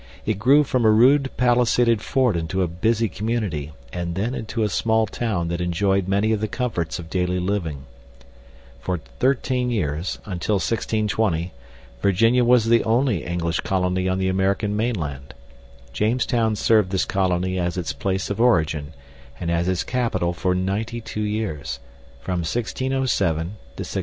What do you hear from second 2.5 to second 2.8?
a